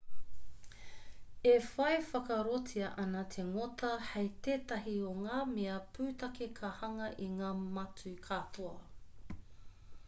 e 1.49 1.53
whai 1.71 1.97
whakaarotia 2.11 2.87
ana 3.03 3.21
te 3.35 3.45
ngota 3.51 3.91
hei 4.07 4.31
tētahi 4.49 4.95
o 5.11 5.13
ngā 5.19 5.43
mea 5.53 5.77
pūtake 5.99 6.49
ka 6.61 6.75
hanga 6.81 7.13
i 7.29 7.31
ngā 7.37 7.53
matū 7.79 8.17
katoa 8.31 9.39